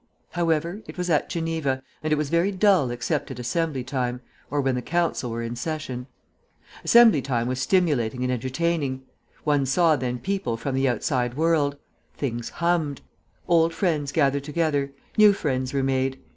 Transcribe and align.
However, 0.31 0.81
it 0.87 0.97
was 0.97 1.11
at 1.11 1.29
Geneva, 1.29 1.83
and 2.01 2.11
it 2.11 2.15
was 2.15 2.31
very 2.31 2.51
dull 2.51 2.89
except 2.89 3.29
at 3.29 3.37
Assembly 3.37 3.83
time, 3.83 4.19
or 4.49 4.59
when 4.59 4.73
the 4.73 4.81
Council 4.81 5.29
were 5.29 5.43
in 5.43 5.55
session. 5.55 6.07
Assembly 6.83 7.21
time 7.21 7.47
was 7.47 7.61
stimulating 7.61 8.23
and 8.23 8.33
entertaining. 8.33 9.03
One 9.43 9.67
saw 9.67 9.95
then 9.95 10.17
people 10.17 10.57
from 10.57 10.73
the 10.73 10.89
outside 10.89 11.35
world; 11.35 11.77
things 12.15 12.49
hummed. 12.49 13.01
Old 13.47 13.75
friends 13.75 14.11
gathered 14.11 14.43
together, 14.43 14.91
new 15.19 15.33
friends 15.33 15.71
were 15.71 15.83
made. 15.83 16.17